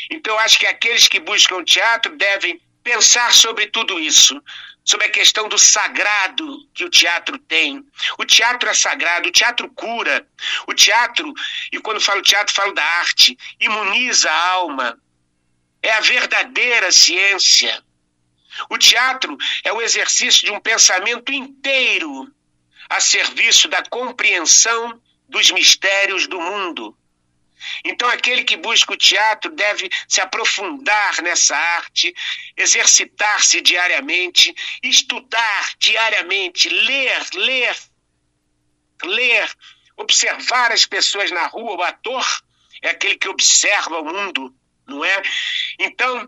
Então, 0.09 0.37
acho 0.39 0.59
que 0.59 0.67
aqueles 0.67 1.07
que 1.07 1.19
buscam 1.19 1.63
teatro 1.63 2.15
devem 2.15 2.61
pensar 2.83 3.33
sobre 3.33 3.67
tudo 3.67 3.99
isso, 3.99 4.41
sobre 4.87 5.07
a 5.07 5.11
questão 5.11 5.49
do 5.49 5.57
sagrado 5.57 6.65
que 6.73 6.85
o 6.85 6.89
teatro 6.89 7.37
tem. 7.37 7.85
O 8.17 8.23
teatro 8.23 8.69
é 8.69 8.73
sagrado, 8.73 9.27
o 9.27 9.31
teatro 9.31 9.69
cura. 9.69 10.25
O 10.65 10.73
teatro, 10.73 11.33
e 11.73 11.77
quando 11.77 11.99
falo 11.99 12.21
teatro, 12.21 12.55
falo 12.55 12.73
da 12.73 12.83
arte, 12.83 13.37
imuniza 13.59 14.31
a 14.31 14.49
alma. 14.51 14.97
É 15.83 15.91
a 15.91 15.99
verdadeira 15.99 16.89
ciência. 16.89 17.83
O 18.69 18.77
teatro 18.77 19.37
é 19.61 19.73
o 19.73 19.81
exercício 19.81 20.45
de 20.45 20.51
um 20.51 20.59
pensamento 20.59 21.33
inteiro 21.33 22.33
a 22.89 23.01
serviço 23.01 23.67
da 23.67 23.83
compreensão 23.83 25.01
dos 25.27 25.51
mistérios 25.51 26.27
do 26.27 26.39
mundo. 26.39 26.97
Então, 27.83 28.09
aquele 28.09 28.43
que 28.43 28.57
busca 28.57 28.93
o 28.93 28.97
teatro 28.97 29.51
deve 29.51 29.89
se 30.07 30.21
aprofundar 30.21 31.21
nessa 31.21 31.55
arte, 31.55 32.13
exercitar-se 32.55 33.61
diariamente, 33.61 34.53
estudar 34.81 35.71
diariamente, 35.79 36.69
ler, 36.69 37.27
ler, 37.33 37.77
ler, 39.03 39.49
observar 39.95 40.71
as 40.71 40.85
pessoas 40.85 41.31
na 41.31 41.47
rua. 41.47 41.77
O 41.77 41.83
ator 41.83 42.25
é 42.81 42.89
aquele 42.89 43.17
que 43.17 43.29
observa 43.29 43.99
o 43.99 44.05
mundo, 44.05 44.53
não 44.87 45.03
é? 45.03 45.21
Então, 45.79 46.27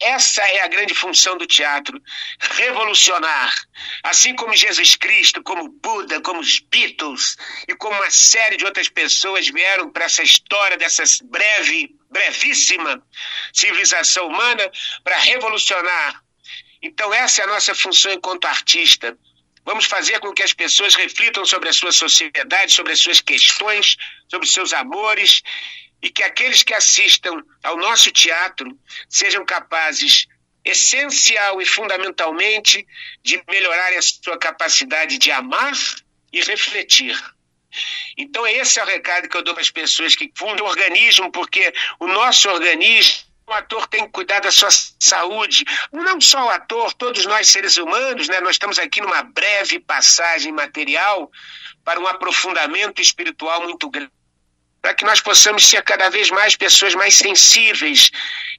essa 0.00 0.42
é 0.42 0.60
a 0.60 0.68
grande 0.68 0.94
função 0.94 1.38
do 1.38 1.46
teatro, 1.46 2.00
revolucionar. 2.40 3.54
Assim 4.02 4.34
como 4.34 4.56
Jesus 4.56 4.96
Cristo, 4.96 5.42
como 5.42 5.68
Buda, 5.68 6.20
como 6.20 6.40
os 6.40 6.58
Beatles 6.58 7.36
e 7.68 7.74
como 7.76 7.96
uma 7.96 8.10
série 8.10 8.56
de 8.56 8.64
outras 8.64 8.88
pessoas 8.88 9.48
vieram 9.48 9.90
para 9.90 10.04
essa 10.06 10.22
história 10.22 10.76
dessa 10.76 11.04
breve, 11.24 11.94
brevíssima 12.10 13.02
civilização 13.52 14.26
humana 14.26 14.70
para 15.04 15.18
revolucionar. 15.18 16.22
Então, 16.82 17.12
essa 17.14 17.42
é 17.42 17.44
a 17.44 17.48
nossa 17.48 17.74
função 17.74 18.12
enquanto 18.12 18.46
artista. 18.46 19.16
Vamos 19.64 19.84
fazer 19.84 20.18
com 20.20 20.32
que 20.32 20.42
as 20.42 20.52
pessoas 20.52 20.94
reflitam 20.94 21.44
sobre 21.44 21.68
a 21.68 21.72
sua 21.72 21.92
sociedade, 21.92 22.72
sobre 22.72 22.92
as 22.92 22.98
suas 22.98 23.20
questões, 23.20 23.96
sobre 24.28 24.48
seus 24.48 24.72
amores 24.72 25.42
e 26.02 26.10
que 26.10 26.22
aqueles 26.22 26.62
que 26.62 26.74
assistam 26.74 27.42
ao 27.62 27.76
nosso 27.76 28.10
teatro 28.10 28.78
sejam 29.08 29.44
capazes, 29.44 30.26
essencial 30.64 31.60
e 31.60 31.66
fundamentalmente, 31.66 32.86
de 33.22 33.42
melhorar 33.48 33.92
a 33.92 34.02
sua 34.02 34.38
capacidade 34.38 35.18
de 35.18 35.30
amar 35.30 35.72
e 36.32 36.40
refletir. 36.42 37.18
Então, 38.16 38.46
esse 38.46 38.80
é 38.80 38.82
o 38.82 38.86
recado 38.86 39.28
que 39.28 39.36
eu 39.36 39.42
dou 39.42 39.54
para 39.54 39.62
as 39.62 39.70
pessoas 39.70 40.16
que 40.16 40.30
fundam 40.34 40.66
o 40.66 40.68
organismo, 40.68 41.30
porque 41.30 41.72
o 41.98 42.06
nosso 42.06 42.48
organismo 42.48 43.30
o 43.46 43.52
ator 43.52 43.88
tem 43.88 44.04
que 44.04 44.12
cuidar 44.12 44.38
da 44.40 44.52
sua 44.52 44.68
saúde. 44.70 45.64
Não 45.92 46.20
só 46.20 46.46
o 46.46 46.50
ator, 46.50 46.94
todos 46.94 47.26
nós 47.26 47.48
seres 47.48 47.76
humanos, 47.76 48.28
né? 48.28 48.40
Nós 48.40 48.52
estamos 48.52 48.78
aqui 48.78 49.00
numa 49.00 49.24
breve 49.24 49.80
passagem 49.80 50.52
material 50.52 51.28
para 51.84 51.98
um 51.98 52.06
aprofundamento 52.06 53.02
espiritual 53.02 53.64
muito 53.64 53.90
grande 53.90 54.19
para 54.80 54.94
que 54.94 55.04
nós 55.04 55.20
possamos 55.20 55.68
ser 55.68 55.82
cada 55.82 56.08
vez 56.08 56.30
mais 56.30 56.56
pessoas 56.56 56.94
mais 56.94 57.14
sensíveis 57.14 58.10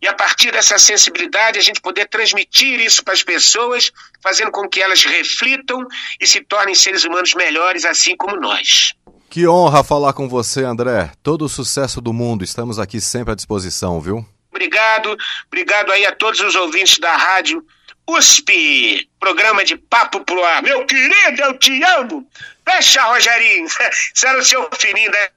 e 0.02 0.08
a 0.08 0.14
partir 0.14 0.52
dessa 0.52 0.78
sensibilidade 0.78 1.60
a 1.60 1.62
gente 1.62 1.82
poder 1.82 2.08
transmitir 2.08 2.80
isso 2.80 3.04
para 3.04 3.14
as 3.14 3.24
pessoas, 3.24 3.92
fazendo 4.22 4.52
com 4.52 4.68
que 4.68 4.82
elas 4.82 5.04
reflitam 5.04 5.86
e 6.20 6.28
se 6.28 6.42
tornem 6.42 6.76
seres 6.76 7.04
humanos 7.04 7.34
melhores, 7.34 7.86
assim 7.86 8.16
como 8.16 8.36
nós. 8.36 8.94
Que 9.30 9.48
honra 9.48 9.84
falar 9.84 10.14
com 10.14 10.28
você, 10.28 10.64
André. 10.64 11.12
Todo 11.24 11.46
o 11.46 11.50
sucesso 11.50 12.02
do 12.02 12.12
mundo. 12.12 12.44
Estamos 12.44 12.78
aqui 12.78 13.00
sempre 13.00 13.32
à 13.32 13.36
disposição, 13.36 14.02
viu? 14.02 14.26
Obrigado, 14.50 15.18
obrigado 15.48 15.92
aí 15.92 16.06
a 16.06 16.14
todos 16.14 16.42
os 16.42 16.54
ouvintes 16.56 17.00
da 17.00 17.16
rádio 17.16 17.66
USP, 18.08 19.08
programa 19.20 19.64
de 19.64 19.78
Papo 19.78 20.20
Pro 20.22 20.44
Ar. 20.44 20.62
Meu 20.62 20.86
querido, 20.86 21.42
eu 21.42 21.58
te 21.58 21.82
amo. 21.84 22.28
Fecha, 22.68 23.04
Rogerinho. 23.04 23.68
Isso 24.14 24.28
era 24.28 24.40
o 24.40 24.44
seu 24.44 24.70
fininho 24.78 25.12
da 25.12 25.30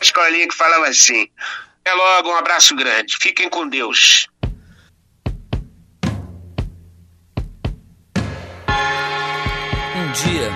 escolinha 0.00 0.48
que 0.48 0.54
falava 0.54 0.88
assim. 0.88 1.28
Até 1.80 1.94
logo, 1.94 2.30
um 2.30 2.36
abraço 2.36 2.74
grande. 2.74 3.16
Fiquem 3.20 3.48
com 3.48 3.68
Deus. 3.68 4.26
Um 9.94 10.12
dia, 10.12 10.50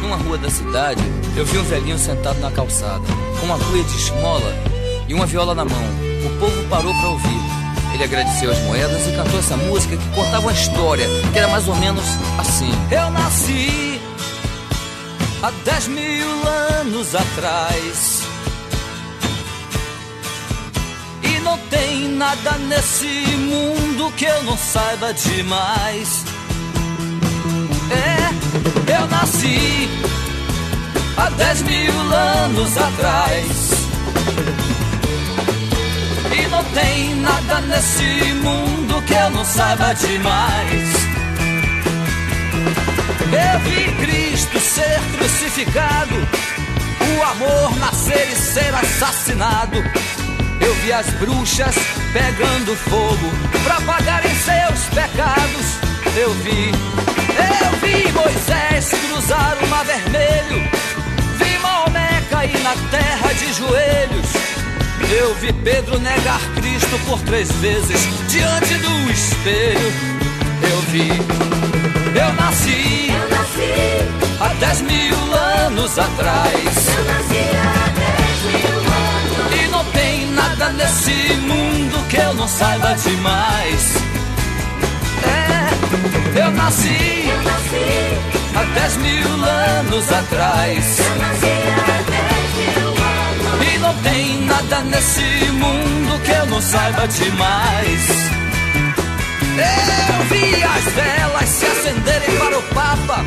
numa 0.00 0.16
rua 0.16 0.38
da 0.38 0.50
cidade, 0.50 1.02
eu 1.36 1.44
vi 1.44 1.58
um 1.58 1.64
velhinho 1.64 1.98
sentado 1.98 2.40
na 2.40 2.50
calçada, 2.50 3.04
com 3.38 3.46
uma 3.46 3.58
cuia 3.58 3.84
de 3.84 3.96
esmola 3.96 4.52
e 5.08 5.14
uma 5.14 5.26
viola 5.26 5.54
na 5.54 5.64
mão. 5.64 5.84
O 6.24 6.40
povo 6.40 6.68
parou 6.68 6.94
para 6.94 7.08
ouvir. 7.08 7.58
Ele 7.94 8.04
agradeceu 8.04 8.50
as 8.50 8.58
moedas 8.60 9.06
e 9.06 9.16
cantou 9.16 9.38
essa 9.38 9.56
música 9.56 9.96
que 9.96 10.08
contava 10.14 10.40
uma 10.40 10.52
história 10.52 11.06
que 11.32 11.38
era 11.38 11.48
mais 11.48 11.66
ou 11.66 11.74
menos 11.76 12.04
assim: 12.38 12.70
Eu 12.90 13.10
nasci 13.10 14.00
há 15.42 15.50
dez 15.64 15.88
mil 15.88 16.28
anos 16.78 17.14
atrás. 17.14 18.27
Tem 21.70 22.08
nada 22.08 22.52
nesse 22.68 23.06
mundo 23.36 24.12
que 24.16 24.24
eu 24.24 24.42
não 24.44 24.56
saiba 24.56 25.12
demais. 25.12 26.24
É, 27.90 28.98
eu 28.98 29.06
nasci 29.06 29.88
há 31.16 31.30
dez 31.30 31.62
mil 31.62 31.92
anos 32.12 32.76
atrás. 32.76 33.70
E 36.32 36.46
não 36.48 36.64
tem 36.64 37.14
nada 37.16 37.60
nesse 37.62 38.32
mundo 38.34 39.02
que 39.02 39.14
eu 39.14 39.30
não 39.30 39.44
saiba 39.44 39.94
demais. 39.94 41.08
Eu 43.30 43.60
vi 43.60 43.92
Cristo 44.06 44.58
ser 44.60 45.00
crucificado, 45.16 46.14
o 46.14 47.22
amor 47.22 47.76
nascer 47.78 48.28
e 48.32 48.36
ser 48.36 48.74
assassinado. 48.74 49.78
Eu 50.60 50.74
vi 50.74 50.92
as 50.92 51.06
bruxas 51.14 51.74
pegando 52.12 52.74
fogo 52.76 53.30
para 53.64 53.80
pagarem 53.82 54.34
seus 54.34 54.84
pecados. 54.94 55.78
Eu 56.16 56.32
vi, 56.34 56.72
eu 57.38 57.78
vi 57.78 58.12
Moisés 58.12 58.90
cruzar 59.06 59.56
o 59.62 59.66
mar 59.68 59.84
vermelho. 59.84 60.68
Vi 61.38 61.58
Maomé 61.58 62.22
cair 62.30 62.58
na 62.60 62.74
terra 62.90 63.32
de 63.34 63.52
joelhos. 63.52 64.28
Eu 65.10 65.34
vi 65.36 65.52
Pedro 65.52 65.98
negar 65.98 66.40
Cristo 66.56 66.98
por 67.06 67.20
três 67.20 67.50
vezes 67.52 68.00
diante 68.28 68.74
do 68.74 69.10
espelho. 69.10 69.92
Eu 70.70 70.80
vi, 70.90 71.08
eu 71.08 72.32
nasci, 72.34 73.08
Eu 73.08 73.28
nasci, 73.30 74.40
há 74.40 74.48
dez 74.54 74.80
mil 74.82 75.34
anos 75.34 75.98
atrás. 75.98 76.54
eu 76.54 77.04
nasci 77.04 77.56
há 77.56 77.77
nada 80.68 80.72
nesse 80.72 81.34
mundo 81.36 82.08
que 82.08 82.16
eu 82.16 82.34
não 82.34 82.48
saiba 82.48 82.94
demais. 82.94 83.94
É, 85.24 86.40
eu 86.40 86.50
nasci 86.52 87.28
Eu 87.28 87.42
nasci, 87.42 88.18
há 88.54 88.62
dez 88.74 88.96
mil 88.96 89.44
anos 89.44 90.12
atrás. 90.12 90.98
eu 90.98 91.16
nasci 91.16 91.46
há 91.74 92.80
mil 92.80 92.88
anos. 92.88 93.74
E 93.74 93.78
não 93.78 93.94
tem 94.02 94.42
nada 94.42 94.80
nesse 94.82 95.50
mundo 95.52 96.22
que 96.24 96.30
eu 96.32 96.46
não 96.46 96.60
saiba 96.60 97.06
demais. 97.08 98.08
Eu 99.58 100.24
vi 100.28 100.62
as 100.62 100.84
velas 100.92 101.48
se 101.48 101.66
acenderem 101.66 102.38
para 102.38 102.58
o 102.58 102.62
Papa. 102.74 103.24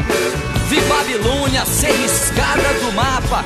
Vi 0.69 0.79
Babilônia 0.81 1.65
ser 1.65 1.91
riscada 1.91 2.73
do 2.81 2.91
mapa. 2.93 3.43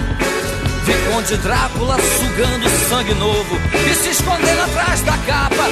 Vi 0.86 0.94
Conde 1.12 1.36
Drácula 1.38 1.98
sugando 1.98 2.70
sangue 2.88 3.16
novo 3.16 3.60
e 3.74 3.96
se 3.96 4.10
escondendo 4.10 4.62
atrás 4.62 5.02
da 5.02 5.18
capa. 5.18 5.68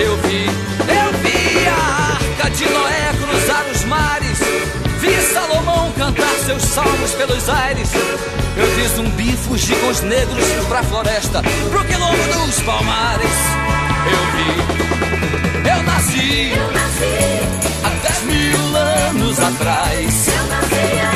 Eu 0.00 0.16
vi, 0.18 0.46
eu 0.46 1.18
vi 1.20 1.66
a 1.66 2.12
arca 2.14 2.50
de 2.50 2.64
Noé 2.64 3.12
cruzar 3.20 3.66
os 3.74 3.84
mares. 3.86 4.38
Vi 5.00 5.20
Salomão 5.32 5.90
cantar 5.98 6.30
seus 6.44 6.62
salmos 6.62 7.10
pelos 7.12 7.48
aires. 7.48 7.90
Eu 8.56 8.66
vi 8.76 8.88
zumbi 8.94 9.36
fugir 9.36 9.76
com 9.80 9.88
os 9.88 10.00
negros 10.02 10.44
pra 10.68 10.82
floresta, 10.84 11.42
pro 11.70 11.84
quilombo 11.84 12.46
dos 12.46 12.62
palmares. 12.62 13.30
Eu 14.06 14.22
vi, 14.36 15.68
eu 15.70 15.82
nasci 15.82 16.52
Eu 16.56 16.72
nasci, 16.72 17.40
há 17.84 17.88
dez 17.88 18.22
mil 18.22 18.76
anos 18.76 19.40
atrás. 19.40 20.28
eu 20.28 20.46
nasci 20.46 21.00
há 21.00 21.15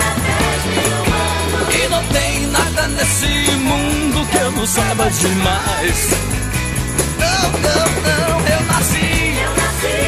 não 2.01 2.07
tem 2.09 2.47
nada 2.47 2.89
nesse 2.89 3.51
mundo 3.57 4.27
que 4.31 4.37
eu 4.37 4.53
não 4.53 4.67
saiba 4.67 5.11
demais. 5.11 6.09
Não, 7.19 7.51
não, 7.61 7.87
não, 8.07 8.47
eu 8.47 8.61
nasci 8.67 9.37
Eu 9.43 9.51
nasci, 9.51 9.99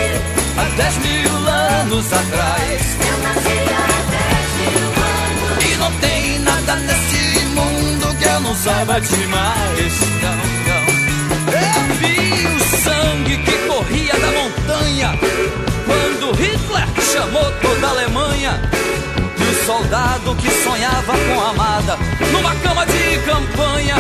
há 0.57 0.64
dez 0.76 0.96
mil 0.98 1.48
anos 1.48 2.07
atrás. 2.12 2.83
eu 3.00 3.18
nasci 3.18 3.59
há 3.68 3.87
dez 4.11 4.50
mil 4.59 4.88
anos. 5.02 5.64
E 5.64 5.76
não 5.76 5.92
tem 6.00 6.38
nada 6.40 6.76
nesse 6.76 7.44
mundo 7.46 8.16
que 8.18 8.24
eu 8.24 8.40
não 8.40 8.55
saiba 8.55 9.00
demais. 9.00 10.00
Não, 10.22 10.37
não. 10.68 10.85
Eu 11.52 11.96
vi 11.98 12.46
o 12.46 12.59
sangue 12.83 13.37
que 13.38 13.52
corria 13.68 14.14
da 14.14 14.31
montanha 14.33 15.18
quando 15.87 16.33
Hitler 16.40 16.87
chamou 17.12 17.50
toda 17.61 17.87
a 17.87 17.90
Alemanha. 17.90 18.61
Soldado 19.66 20.35
que 20.37 20.51
sonhava 20.51 21.12
com 21.12 21.40
a 21.40 21.51
amada 21.51 21.98
numa 22.33 22.55
cama 22.57 22.85
de 22.87 23.18
campanha. 23.25 23.96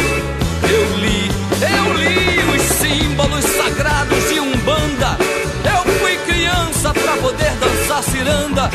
Eu 0.64 0.96
li, 0.98 1.30
eu 1.60 1.94
li 1.94 2.56
os 2.56 2.62
símbolos 2.76 3.44
sagrados 3.44 4.28
de 4.28 4.40
Umbanda. 4.40 5.16
Eu 5.64 5.92
fui 6.00 6.16
criança 6.26 6.92
pra 6.92 7.16
poder 7.18 7.50
dançar 7.56 8.02
ciranda. 8.02 8.70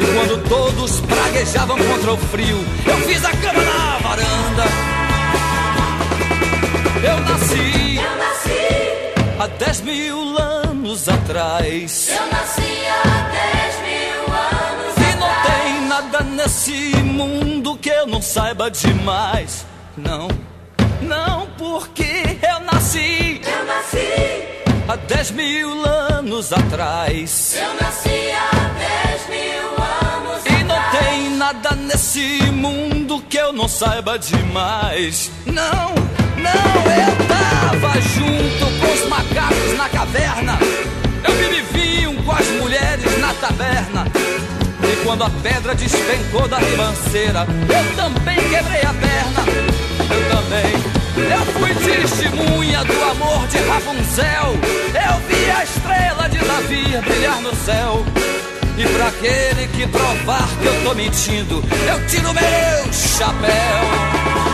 E 0.00 0.04
quando 0.14 0.48
todos 0.48 1.00
praguejavam 1.00 1.76
contra 1.78 2.12
o 2.12 2.16
frio, 2.16 2.64
eu 2.86 2.96
fiz 3.06 3.24
a 3.24 3.30
cama 3.30 3.62
na 3.62 3.98
varanda. 3.98 4.64
Eu 7.02 7.20
nasci 7.20 7.96
Eu 7.96 8.16
nasci, 8.16 9.40
há 9.40 9.46
dez 9.58 9.80
mil 9.82 10.38
anos 10.38 11.06
atrás. 11.08 12.08
eu 12.08 12.26
nasci 12.32 12.83
nesse 16.44 16.96
mundo 17.02 17.74
que 17.78 17.88
eu 17.88 18.06
não 18.06 18.20
saiba 18.20 18.70
demais. 18.70 19.64
Não, 19.96 20.28
não, 21.00 21.46
porque 21.56 22.38
eu 22.42 22.60
nasci 22.60 23.40
Eu 23.46 23.64
nasci, 23.64 24.44
há 24.86 24.96
dez 24.96 25.30
mil 25.30 25.86
anos 25.86 26.52
atrás. 26.52 27.56
Eu 27.56 27.74
nasci 27.80 28.30
há 28.30 28.70
dez 28.78 29.28
mil 29.30 29.68
anos 29.84 30.44
E 30.44 30.64
não 30.64 30.76
atrás. 30.76 31.06
tem 31.06 31.30
nada 31.30 31.70
nesse 31.76 32.42
mundo 32.52 33.22
que 33.30 33.38
eu 33.38 33.50
não 33.52 33.66
saiba 33.66 34.18
demais. 34.18 35.30
Não, 35.46 35.94
não, 36.36 36.74
eu 37.06 37.26
tava 37.26 38.00
junto 38.02 38.80
com 38.80 38.92
os 38.92 39.08
macacos 39.08 39.78
na 39.78 39.88
caverna. 39.88 40.58
Eu 41.26 41.72
vinho 41.72 42.22
com 42.22 42.32
as 42.32 42.46
mulheres 42.48 43.18
na 43.18 43.32
taberna. 43.34 44.04
Quando 45.04 45.22
a 45.22 45.30
pedra 45.42 45.74
despencou 45.74 46.48
da 46.48 46.56
ribanceira, 46.56 47.46
eu 47.68 47.94
também 47.94 48.36
quebrei 48.36 48.80
a 48.80 48.94
perna. 48.94 49.44
Eu 50.10 50.28
também. 50.34 50.94
Eu 51.30 51.44
fui 51.52 51.74
testemunha 51.74 52.82
do 52.84 53.04
amor 53.04 53.46
de 53.48 53.58
Rapunzel. 53.58 54.54
Eu 54.94 55.28
vi 55.28 55.50
a 55.50 55.62
estrela 55.62 56.28
de 56.30 56.38
Davi 56.38 56.84
brilhar 57.06 57.40
no 57.42 57.54
céu. 57.54 58.02
E 58.78 58.84
pra 58.86 59.08
aquele 59.08 59.68
que 59.68 59.86
provar 59.86 60.48
que 60.60 60.66
eu 60.66 60.84
tô 60.84 60.94
mentindo, 60.94 61.62
eu 61.86 62.06
tiro 62.08 62.32
meu 62.32 62.92
chapéu. 62.92 64.53